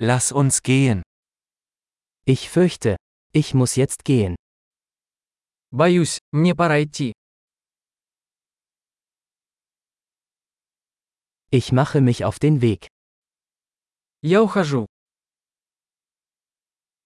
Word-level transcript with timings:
Lass 0.00 0.30
uns 0.30 0.62
gehen. 0.62 1.02
Ich 2.24 2.50
fürchte, 2.50 2.96
ich 3.32 3.52
muss 3.52 3.74
jetzt 3.74 4.04
gehen. 4.04 4.36
Боюсь, 5.72 6.18
мне 6.30 6.54
пора 6.54 6.82
идти. 6.84 7.12
Ich 11.50 11.72
mache 11.72 12.00
mich 12.00 12.24
auf 12.24 12.38
den 12.38 12.60
Weg. 12.60 12.86
Я 14.22 14.40
ухожу. 14.42 14.86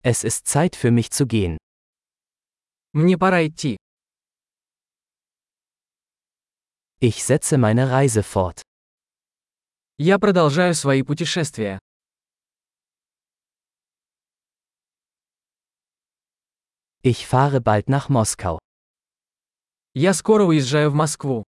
Es 0.02 0.22
ist 0.22 0.46
Zeit 0.46 0.76
für 0.76 0.90
mich 0.90 1.10
zu 1.10 1.26
gehen. 1.26 1.56
Мне 2.92 3.16
пора 3.16 3.46
идти. 3.46 3.78
Ich 7.00 7.24
setze 7.24 7.56
meine 7.56 7.90
Reise 7.90 8.22
fort. 8.22 8.60
Я 9.96 10.18
продолжаю 10.18 10.74
свои 10.74 11.02
путешествия. 11.02 11.78
Ich 17.03 17.25
fahre 17.27 17.61
bald 17.61 17.89
nach 17.89 18.09
Moskau. 18.09 18.59
Я 19.93 20.13
скоро 20.13 20.43
уезжаю 20.45 20.91
в 20.91 20.93
Москву. 20.93 21.43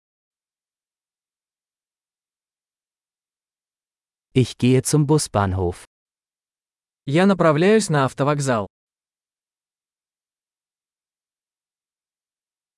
Ich 4.34 4.58
gehe 4.58 4.82
zum 4.84 5.06
Busbahnhof. 5.06 5.86
Я 7.06 7.26
направляюсь 7.26 7.90
на 7.90 8.06
автовокзал. 8.06 8.68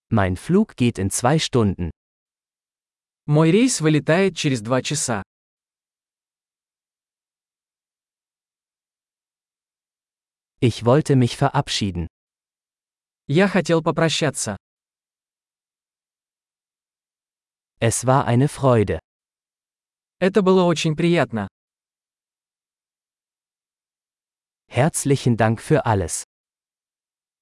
Mein 0.09 0.36
Flug 0.36 0.76
geht 0.76 0.98
in 0.98 1.09
zwei 1.09 1.40
Stunden. 1.40 1.91
Мой 3.27 3.52
рейс 3.52 3.80
вылетает 3.80 4.36
через 4.36 4.62
два 4.62 4.81
часа. 4.81 5.23
Ich 10.59 10.86
wollte 10.86 11.16
mich 11.16 11.38
verabschieden. 11.38 12.08
Я 13.28 13.48
хотел 13.48 13.82
попрощаться. 13.82 14.56
Es 17.80 18.05
war 18.06 18.24
eine 18.27 18.48
Freude. 18.48 19.00
Это 20.20 20.42
было 20.42 20.62
очень 20.62 20.94
приятно. 20.94 21.48
Herzlichen 24.69 25.36
Dank 25.36 25.60
für 25.60 25.84
alles. 25.84 26.24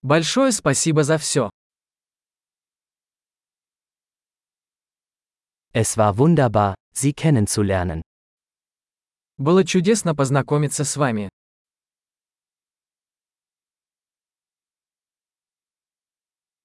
Большое 0.02 0.52
спасибо 0.52 1.04
за 1.04 1.18
все. 1.18 1.50
Es 5.74 5.96
war 5.98 6.16
wunderbar, 6.16 6.74
Sie 6.94 7.12
kennenzulernen. 7.12 8.02
Было 9.36 9.64
чудесно 9.64 10.14
познакомиться 10.14 10.84
с 10.84 10.96
вами. 10.96 11.28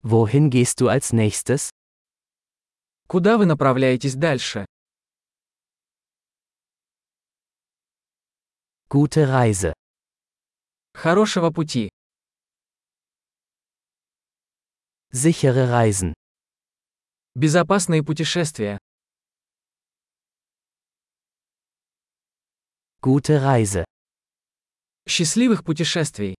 Wohin 0.03 0.51
gehst 0.51 0.81
du 0.81 0.89
als 0.89 1.13
nächstes? 1.13 1.71
Куда 3.07 3.39
вы 3.39 3.47
направляетесь 3.47 4.15
дальше? 4.15 4.67
Gute 8.89 9.27
Reise. 9.27 9.73
Хорошего 10.95 11.51
пути. 11.51 11.89
Sichere 15.13 15.67
Reisen. 15.69 16.13
Безопасные 17.35 18.03
путешествия. 18.05 18.79
Gute 23.01 23.39
Reise. 23.39 23.85
Счастливых 25.07 25.65
путешествий. 25.65 26.35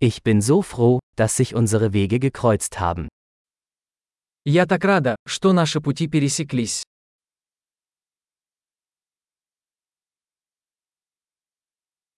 Ich 0.00 0.22
bin 0.22 0.42
so 0.42 0.62
froh, 0.62 1.00
dass 1.16 1.36
sich 1.36 1.54
unsere 1.54 1.92
Wege 1.92 2.18
gekreuzt 2.18 2.78
haben. 2.80 3.08
Я 4.44 4.66
так 4.66 4.84
рада, 4.84 5.16
что 5.26 5.52
наши 5.52 5.80
пути 5.80 6.06
пересеклись. 6.06 6.82